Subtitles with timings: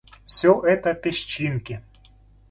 [0.25, 1.83] Всё это песчинки.